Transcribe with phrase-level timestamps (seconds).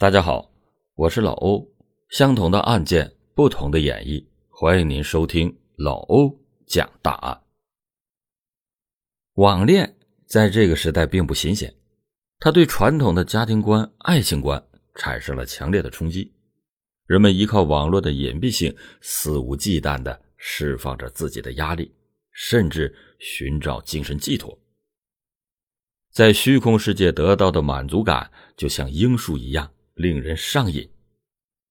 [0.00, 0.48] 大家好，
[0.94, 1.68] 我是老欧。
[2.10, 6.32] 相同的案件，不同的演绎，欢迎您收听老欧
[6.68, 7.42] 讲大案。
[9.34, 11.74] 网恋在这个时代并不新鲜，
[12.38, 14.64] 它对传统的家庭观、爱情观
[14.94, 16.32] 产生了强烈的冲击。
[17.06, 21.92] 人们依靠网络的隐蔽性，肆无忌惮的释放着自己的压力，
[22.30, 24.56] 甚至寻找精神寄托。
[26.12, 29.68] 在虚空世界得到的满足感，就像樱树一样。
[29.98, 30.88] 令人上瘾，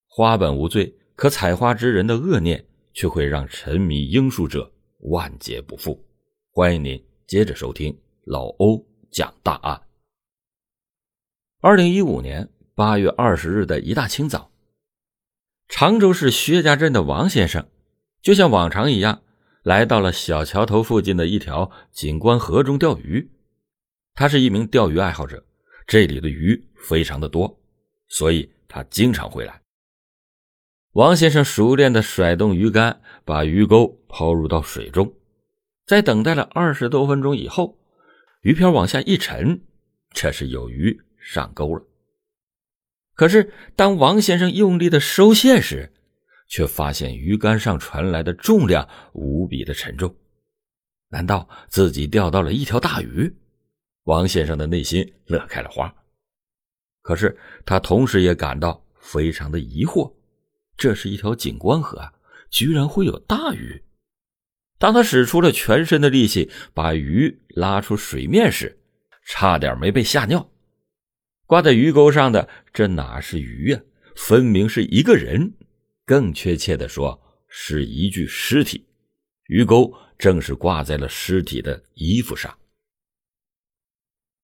[0.05, 4.69] 花本无罪，可采花之人的恶念却会让沉迷樱树者
[4.99, 6.05] 万劫不复。
[6.51, 9.81] 欢迎您接着收听老欧讲大案。
[11.61, 14.51] 二零一五年八月二十日的一大清早，
[15.69, 17.65] 常州市薛家镇的王先生
[18.21, 19.21] 就像往常一样，
[19.63, 23.31] 来到了小桥头附近的一条景观河中钓鱼。
[24.15, 25.45] 他是一名钓鱼爱好者，
[25.87, 27.57] 这里的鱼非常的多。
[28.07, 29.61] 所以他经常回来。
[30.93, 35.13] 王先生熟练的甩动鱼竿，把鱼钩抛入到水中，
[35.85, 37.77] 在等待了二十多分钟以后，
[38.41, 39.61] 鱼漂往下一沉，
[40.11, 41.85] 这是有鱼上钩了。
[43.13, 45.91] 可是当王先生用力的收线时，
[46.47, 50.15] 却发现鱼竿上传来的重量无比的沉重。
[51.09, 53.35] 难道自己钓到了一条大鱼？
[54.03, 55.93] 王先生的内心乐开了花。
[57.07, 60.13] 可是他同时也感到非常的疑惑，
[60.75, 61.97] 这是一条景观河，
[62.49, 63.81] 居然会有大鱼。
[64.77, 68.77] 当他使出了全身的力气把鱼拉出水面时，
[69.25, 70.51] 差点没被吓尿。
[71.45, 73.79] 挂在鱼钩上的这哪是鱼呀？
[74.17, 75.53] 分明是一个人，
[76.05, 78.85] 更确切的说是一具尸体。
[79.45, 82.53] 鱼钩正是挂在了尸体的衣服上。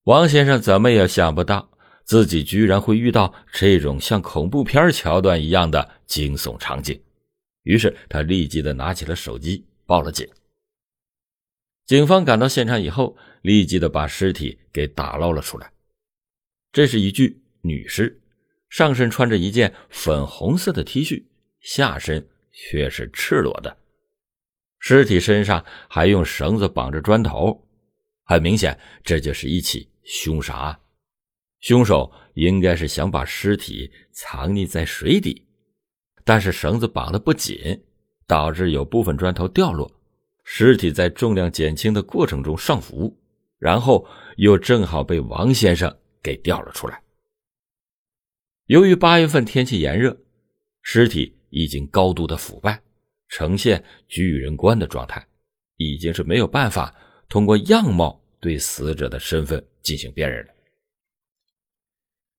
[0.05, 1.73] 王先生怎么也想不到。
[2.06, 7.02] 自己居然会遇到这种像恐怖片桥段一样的惊悚场景，
[7.64, 10.28] 于是他立即的拿起了手机报了警。
[11.86, 15.72] 警方赶到现场以后，立即的把尸体给打捞了出来。
[16.72, 18.22] 这是一具女尸，
[18.70, 21.23] 上身穿着一件粉红色的 T 恤，
[21.60, 23.77] 下身却是赤裸的。
[24.80, 27.67] 尸体身上还用绳子绑着砖头，
[28.26, 30.80] 很明显，这就是一起凶杀案。
[31.64, 35.48] 凶手应该是想把尸体藏匿在水底，
[36.26, 37.82] 但是绳子绑得不紧，
[38.28, 39.90] 导致有部分砖头掉落，
[40.44, 43.18] 尸体在重量减轻的过程中上浮，
[43.60, 47.02] 然后又正好被王先生给掉了出来。
[48.66, 50.18] 由于八月份天气炎热，
[50.82, 52.82] 尸体已经高度的腐败，
[53.30, 55.26] 呈现巨人观的状态，
[55.78, 56.94] 已经是没有办法
[57.30, 60.52] 通过样貌对死者的身份进行辨认了。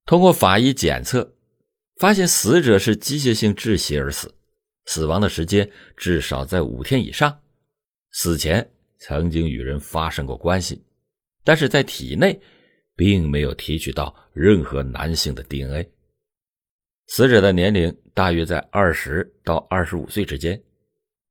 [0.06, 1.34] 通过法医检测，
[1.96, 4.34] 发现死者是机械性窒息而死，
[4.84, 7.40] 死亡的时间至少在五天以上。
[8.10, 10.84] 死前曾经与人发生过关系，
[11.42, 12.38] 但是在体内
[12.94, 15.90] 并没有提取到任何男性的 DNA。
[17.06, 20.62] 死者的年龄大约在二十到二十五岁之间，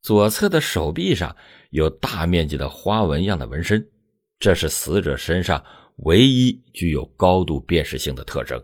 [0.01, 1.35] 左侧的手臂上
[1.69, 3.87] 有大面积的花纹样的纹身，
[4.39, 5.63] 这是死者身上。
[5.97, 8.63] 唯一具有高度辨识性的特征，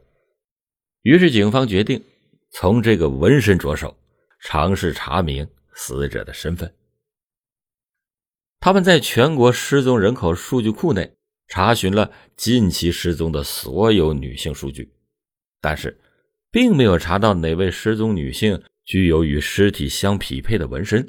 [1.04, 2.04] 于是警方决定
[2.52, 3.98] 从这个纹身着手，
[4.42, 6.74] 尝试查明死者的身份。
[8.60, 11.16] 他们在全国失踪人口数据库内
[11.48, 14.92] 查询了近期失踪的所有女性数据，
[15.62, 16.00] 但是
[16.52, 21.08] 并没有查到哪位失踪女性具有与尸体相匹配的纹身。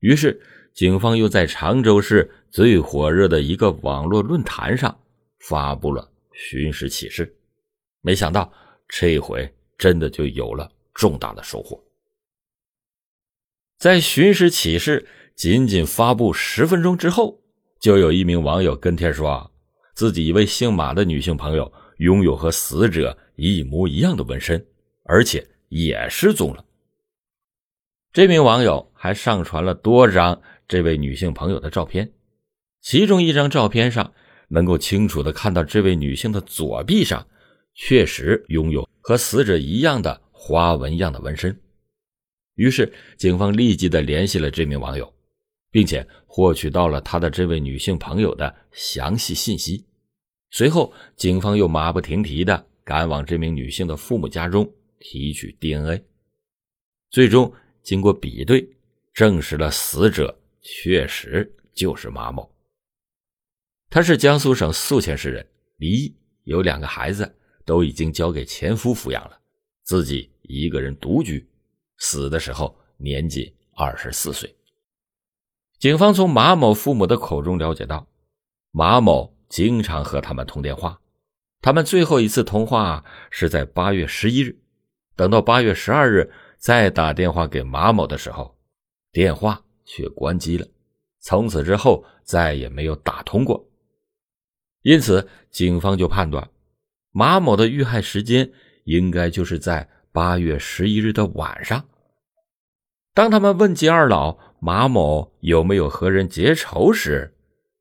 [0.00, 0.40] 于是。
[0.74, 4.98] 警方又在常州市最火热的一个网络论坛上
[5.40, 7.36] 发布了寻尸启事，
[8.00, 8.50] 没想到
[8.88, 11.82] 这回真的就有了重大的收获。
[13.78, 15.06] 在寻尸启事
[15.36, 17.38] 仅仅发布十分钟之后，
[17.80, 19.50] 就有一名网友跟帖说，
[19.94, 24.66] 自己一位姓马的女性朋友拥有和死者一模一样的纹身，
[25.04, 26.64] 而且也失踪了。
[28.12, 30.40] 这名网友还上传了多张。
[30.66, 32.10] 这位女性朋友的照片，
[32.80, 34.12] 其中一张照片上
[34.48, 37.26] 能够清楚的看到，这位女性的左臂上
[37.74, 41.58] 确实拥有和死者一样的花纹样的纹身。
[42.54, 45.12] 于是，警方立即的联系了这名网友，
[45.70, 49.84] 并且获取到了他的这位女性朋友的详细信息。
[50.50, 56.02] 随后，警方又马不停蹄的赶往这名女性的父母家中提取 DNA，
[57.10, 57.52] 最终
[57.82, 58.68] 经过比对，
[59.12, 60.36] 证实了死者。
[60.60, 62.50] 确实就是马某，
[63.90, 65.46] 他是江苏省宿迁市人，
[65.78, 66.14] 离异，
[66.44, 69.38] 有两个孩子，都已经交给前夫抚养了，
[69.82, 71.48] 自己一个人独居，
[71.96, 74.54] 死的时候年仅二十四岁。
[75.78, 78.06] 警方从马某父母的口中了解到，
[78.72, 81.00] 马某经常和他们通电话，
[81.62, 84.58] 他们最后一次通话是在八月十一日，
[85.16, 88.58] 等到八月十二日再打电话给马某的时候，
[89.12, 90.66] 电话却关机了，
[91.20, 93.66] 从此之后再也没有打通过。
[94.88, 96.48] 因此，警方就判断，
[97.12, 98.50] 马某的遇害时间
[98.84, 101.86] 应该就是在八月十一日的晚上。
[103.12, 104.38] 当他们问及二老。
[104.60, 107.32] 马某有没有和人结仇时，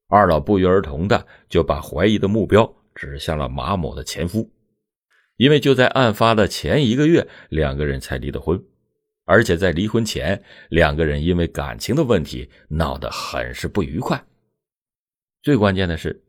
[0.10, 4.52] 二老不约而同的就把怀疑的目标指向了马某的前夫，
[5.38, 8.64] 因为就在案发的前一个月，两个人才离的婚，
[9.26, 14.24] 而且在离婚前，两个人因为感情的问题闹得很是不愉快。
[15.42, 16.24] 最关键的是，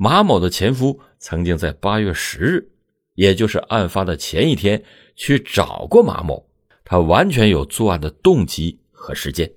[0.00, 2.70] 马某的前夫曾经在八月十日，
[3.14, 4.84] 也就是案发的前一天
[5.16, 6.48] 去找过马某，
[6.84, 9.52] 他完全有作案的动机和时间。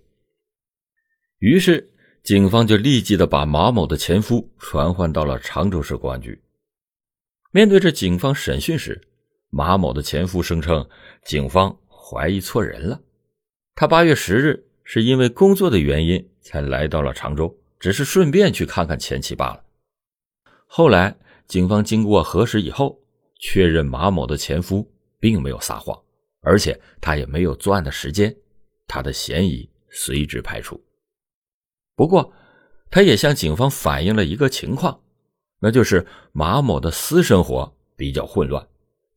[1.37, 1.91] 于是，
[2.23, 6.41] 警方就立即的把马某的前夫传唤到了常州市公安局。
[7.51, 8.99] 面对着警方审讯时，
[9.51, 10.89] 马某的前夫声称，
[11.23, 12.99] 警方怀疑错人了。
[13.75, 19.63] 他八月十日是因为工作的原因才来到了常州，只是顺便去看看前妻罢了。
[20.73, 21.13] 后来，
[21.49, 22.97] 警方经过核实以后，
[23.37, 24.89] 确认马某的前夫
[25.19, 26.01] 并没有撒谎，
[26.39, 28.33] 而且他也没有作案的时间，
[28.87, 30.81] 他的嫌疑随之排除。
[31.93, 32.31] 不过，
[32.89, 34.97] 他也向警方反映了一个情况，
[35.59, 38.65] 那就是马某的私生活比较混乱，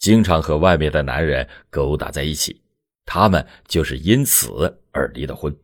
[0.01, 2.61] 经常和外面的男人勾搭在一起，
[3.07, 5.57] 他们就是因此而离的婚。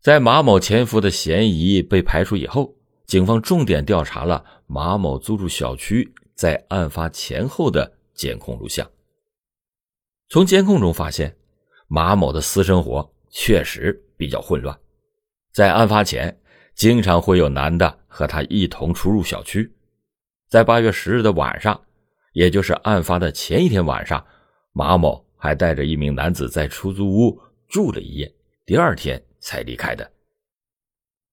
[0.00, 2.74] 在马某前夫的嫌疑被排除以后，
[3.06, 8.90] 警方重点调查了马某租住小区在案发前后的监控录像。
[10.28, 11.36] 从监控中发现，
[11.88, 14.00] 马某的私生活确实。
[14.16, 14.78] 比较混乱，
[15.52, 16.40] 在案发前，
[16.76, 19.74] 经常会有男的和他一同出入小区。
[20.48, 21.78] 在八月十日的晚上，
[22.32, 24.24] 也就是案发的前一天晚上，
[24.72, 27.36] 马某还带着一名男子在出租屋
[27.68, 28.32] 住了一夜，
[28.64, 30.08] 第二天才离开的。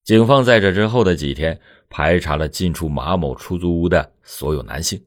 [0.04, 1.60] 警方在这之后的几天
[1.90, 5.06] 排查了进出马某出租屋的所有男性，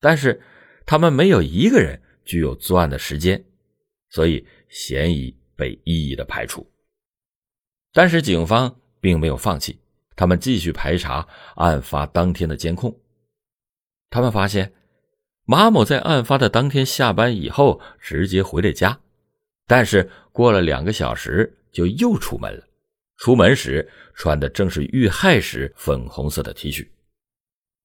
[0.00, 0.40] 但是
[0.86, 3.44] 他们没有一个人具有作案的时间，
[4.10, 6.70] 所以嫌疑被一一的排除。
[7.92, 9.80] 但是警方并没有放弃，
[10.14, 11.26] 他们继续排查
[11.56, 12.96] 案发当天的监控。
[14.10, 14.72] 他们发现，
[15.44, 19.00] 马某在案发的当天下班以后直接回了家，
[19.66, 22.64] 但是过了两个小时就又出门了。
[23.16, 26.88] 出门时穿的正是遇害时粉红色的 T 恤。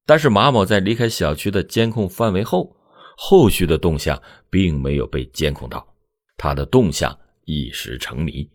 [0.06, 2.76] 但是马某在离开小区的监控范围后，
[3.16, 5.96] 后续的动向并没有被监控到，
[6.36, 8.50] 他的动向一时成谜。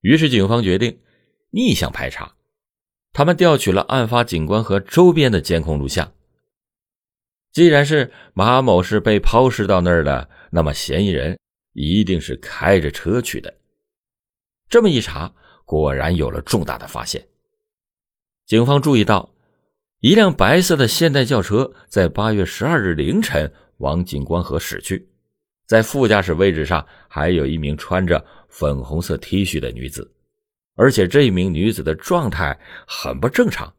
[0.00, 0.98] 于是，警方决定
[1.50, 2.34] 逆向排查。
[3.12, 6.12] 他们调取了案发景观和周边的监控录像。
[7.52, 11.38] 既然是马某是被抛尸到那儿的，那么嫌疑人
[11.74, 13.54] 一定是开着车去的。
[14.74, 15.32] 这么一查，
[15.64, 17.24] 果然有了重大的发现。
[18.44, 19.32] 警方注意到，
[20.00, 25.08] 一辆白色的现代轿车在八月十二日凌晨往景观河驶去。
[25.68, 30.12] 在副驾驶位置上还有一名穿着粉红色 T 恤的女子，
[30.74, 33.72] 而且这一名女子的状态很不正常，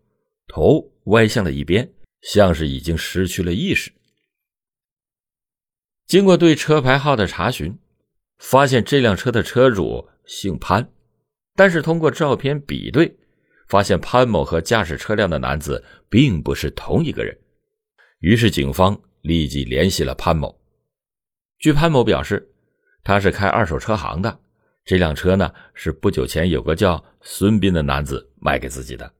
[0.48, 1.92] 头歪向了一边，
[2.22, 3.92] 像是已经失去了意识。
[6.08, 7.78] 经过对车牌号的查询，
[8.38, 10.90] 发现这辆车的车主姓潘，
[11.56, 13.16] 但是通过照片比对，
[13.68, 17.38] 发现潘某和驾驶车辆的男子并不是同一个人。
[18.20, 20.60] 于是警方立即联系了潘某。
[21.58, 22.52] 据潘某表示，
[23.04, 24.40] 他是开二手车行的。
[24.84, 29.12] 这辆车呢，是不久前有个叫孙斌的男子卖给自己的。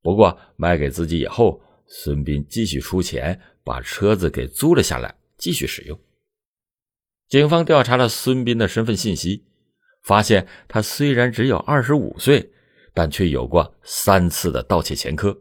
[0.00, 5.98] 不过卖给自己以后，孙斌继续出钱把车子给租了下来，继续使用。
[7.28, 9.44] 警方调查了孙斌的身份信息，
[10.04, 12.52] 发现他虽然只有二十五岁，
[12.92, 15.36] 但却有过三次的盗窃前科，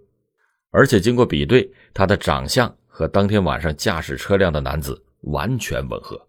[0.72, 6.20] 而且经过比对，他的长相和当天晚上驾驶车辆的男子完全吻合。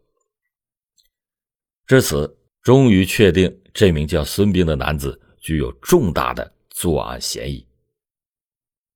[1.86, 7.66] 至此，终于确定这名叫孙兵的男子具有重大的作案嫌疑。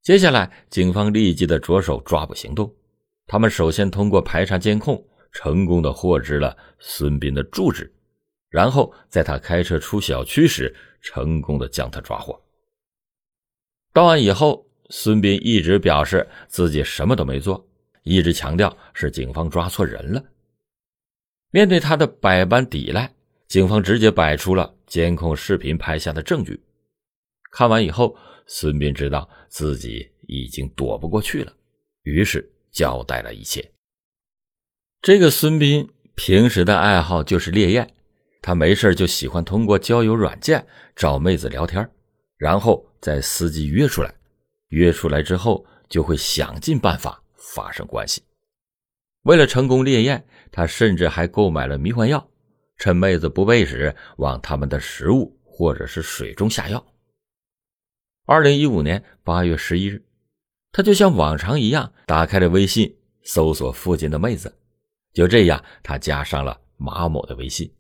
[0.03, 2.75] 接下来，警方立即的着手抓捕行动。
[3.27, 7.93] 他们首先通过排查监控，成功的获知了孙斌的住址，
[8.49, 12.41] 然后在他开车出小区时，成功的将他抓获。
[13.93, 17.69] 到案以后，孙斌一直表示自己什么都没做，
[18.03, 20.25] 一直强调是警方抓错人了。
[21.51, 23.13] 面对他的百般抵赖，
[23.47, 26.63] 警方直接摆出了监控视频拍下的证据。
[27.51, 31.53] 看完以后，孙斌知道自己已经躲不过去了，
[32.03, 33.73] 于是交代了一切。
[35.01, 37.95] 这个孙斌平时的爱好就是猎艳，
[38.41, 41.89] 他没事就喜欢通过交友软件找妹子聊天，
[42.37, 44.15] 然后再司机约出来。
[44.69, 48.23] 约出来之后，就会想尽办法发生关系。
[49.23, 52.29] 为了成功猎艳，他甚至还购买了迷幻药，
[52.77, 56.85] 趁妹子不备时，往他们的食物或者是水中下药。
[58.27, 60.05] 二零一五年八月十一日，
[60.71, 64.55] 他就像往常一样打开了微信，搜索附近的妹子。
[65.15, 67.73] 就这样，他加上了马某的微信。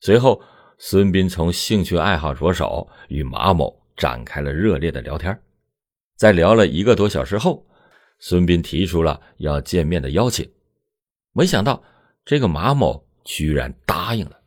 [0.00, 0.40] 随后，
[0.78, 5.36] 孙斌从兴趣爱好着手，与马某展开了热烈的聊天。
[6.16, 7.66] 在聊了一个多小时后，
[8.20, 10.48] 孙斌提出了要见面的邀请，
[11.32, 11.82] 没想到
[12.24, 14.38] 这个马某居然答应了。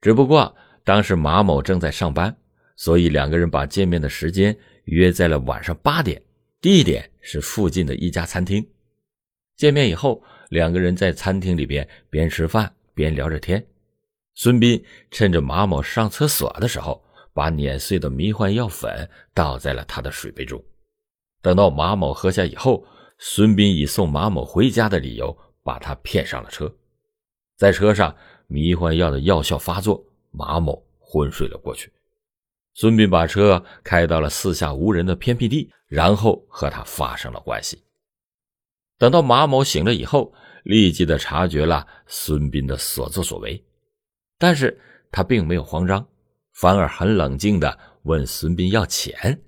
[0.00, 0.54] 只不过
[0.84, 2.34] 当时马某正在上班，
[2.76, 6.22] 所以两个人把见面的时间约在了晚上八点，
[6.62, 8.66] 地点是附近的一家餐厅。
[9.56, 13.62] 见面以后，两个人在餐厅里边边吃饭边聊着天。
[14.34, 17.04] 孙斌趁着马某上厕所的时候。
[17.32, 20.62] 把碾碎的迷幻药粉倒在了他的水杯中，
[21.40, 22.84] 等到马某喝下以后，
[23.18, 26.70] 孙斌以送马某回家的理由把他骗上了车。
[27.56, 28.14] 在车上，
[28.48, 31.90] 迷幻药的药效发作，马某昏睡了过去。
[32.74, 37.80] 孙斌把车开到了四下无人的偏僻地，然后和他发生了关系。
[38.98, 40.34] 等到马某醒了以后，
[40.64, 43.64] 立即的察觉了孙斌的所作所为，
[44.40, 44.80] 但是
[45.12, 46.04] 他并没有慌张。
[46.52, 49.40] 反而很冷静的问孙斌要钱，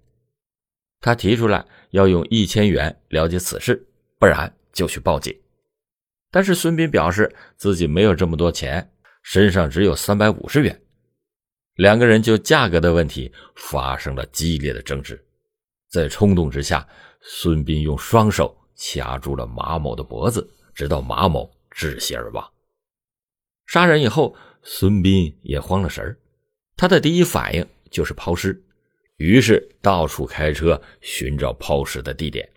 [1.01, 3.87] 他提出来要用一千元了解此事，
[4.19, 5.37] 不然就去报警。
[6.31, 8.91] 但是孙斌表示自己没有这么多钱，
[9.23, 10.81] 身上只有三百五十元。
[11.75, 15.23] 两个人就价格的问题发生了激烈的争执，
[15.91, 16.87] 在冲动之下，
[17.21, 22.51] 孙斌用双手掐住了马某的脖子，直到马某窒息而亡。
[23.67, 26.17] 杀人以后，孙斌也慌了神儿。
[26.77, 28.61] 他的第一反应就是抛尸，
[29.17, 32.49] 于是到处开车寻找抛尸的地点。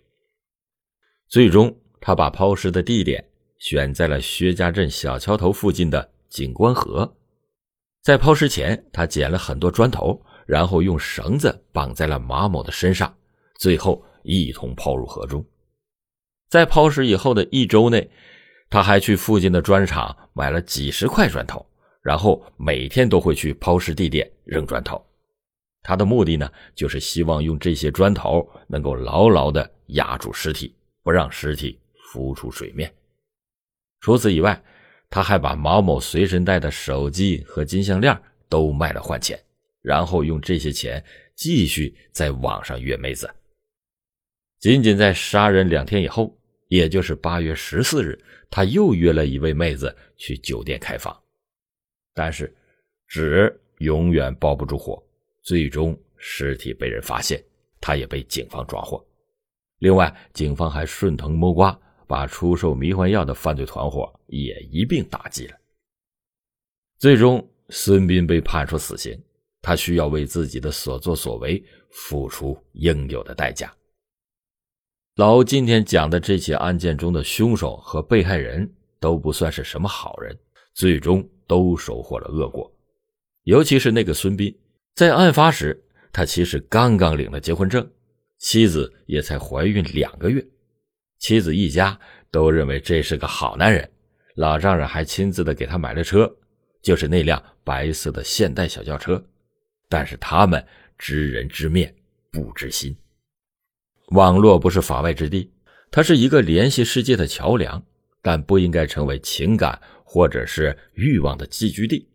[1.27, 3.23] 最终，他把抛尸的地点
[3.57, 7.11] 选在了薛家镇小桥头附近的景观河。
[8.01, 13.15] 在抛尸前，他捡了很多砖头，然后用绳子绑在了马某的身上，
[13.59, 15.43] 最后一同抛入河中。
[16.47, 18.09] 在抛尸以后的一周内，
[18.69, 21.65] 他还去附近的砖厂买了几十块砖头。
[22.05, 25.03] 然后每天都会去抛尸地点扔砖头，
[25.81, 32.93] 他的目的呢，就是希望用这些砖头能够牢牢的压住尸体，不让尸体浮出水面。
[34.01, 34.63] 除此以外，
[35.09, 38.15] 他还把毛某随身带的手机和金项链
[38.47, 39.43] 都卖了换钱，
[39.81, 41.03] 然后用这些钱
[41.35, 43.27] 继续在网上约妹子。
[44.59, 48.15] 仅仅在杀人两天以后，也就是八月十四日，
[48.51, 51.19] 他又约了一位妹子去酒店开房。
[52.15, 52.51] 但是，
[53.07, 55.03] 纸永远包不住火，
[55.41, 57.43] 最终尸体被人发现，
[57.81, 59.05] 他也被警方抓获。
[59.79, 65.57] 另外，警方还顺藤摸瓜，把出售迷幻药的犯罪团伙也一并打击了。
[66.97, 69.21] 最终，孙斌被判处死刑，
[69.61, 73.75] 他需要为自己的所作所为付出应有的代价。
[75.15, 80.39] 老欧今天讲的这起案件中的凶手和被害人都不算是什么好人，
[80.73, 81.27] 最终。
[81.47, 82.71] 都收获了恶果，
[83.43, 84.55] 尤其是那个孙斌，
[84.95, 87.87] 在案发时，他其实刚刚领了结婚证，
[88.39, 90.45] 妻子也才怀孕两个月，
[91.19, 91.99] 妻子一家
[92.31, 93.89] 都认为这是个好男人，
[94.35, 96.33] 老丈人还亲自的给他买了车，
[96.81, 99.23] 就是那辆白色的现代小轿车，
[99.89, 100.65] 但是他们
[100.97, 101.93] 知人知面
[102.31, 102.95] 不知心，
[104.09, 105.51] 网络不是法外之地，
[105.91, 107.81] 它是一个联系世界的桥梁，
[108.21, 109.81] 但不应该成为情感。
[110.15, 112.07] 或者是欲望的寄居地，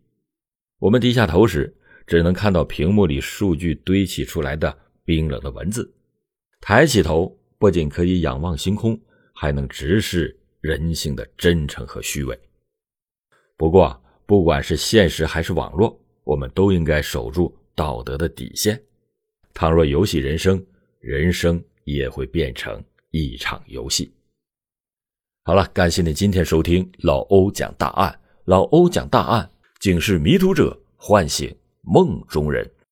[0.78, 1.70] 我们低下头时，
[2.06, 5.82] 只能看到屏幕里数据堆砌出来的冰冷的文字；
[6.62, 8.98] 抬起头，不仅可以仰望星空，
[9.34, 12.40] 还能直视人性的真诚和虚伪。
[13.58, 18.82] 不过，不管是现实还是网络，我们都应该守住道德的底线。
[19.52, 20.64] 倘若游戏人生，
[21.00, 24.10] 人生也会变成一场游戏。
[25.50, 28.16] 好了，感谢你今天收听老欧讲大案。
[28.44, 31.52] 老欧讲大案，警示迷途者，唤醒
[31.82, 32.64] 梦中人。